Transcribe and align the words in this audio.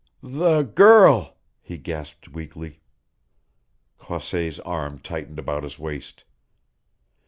"The 0.23 0.63
girl" 0.63 1.37
he 1.61 1.77
gasped 1.77 2.29
weakly. 2.29 2.81
Croisset's 3.99 4.59
arm 4.61 4.97
tightened 4.97 5.37
about 5.37 5.61
his 5.61 5.77
waist. 5.77 6.23